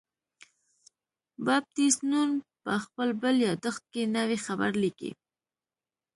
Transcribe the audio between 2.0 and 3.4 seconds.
نون په خپل بل